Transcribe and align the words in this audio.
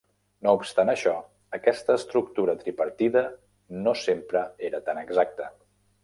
No 0.45 0.51
obstant 0.59 0.91
això, 0.93 1.11
aquesta 1.57 1.97
estructura 1.99 2.55
tripartida 2.61 3.23
no 3.89 3.93
sempre 4.05 4.41
era 4.71 4.81
tan 4.89 5.03
exacta. 5.03 5.51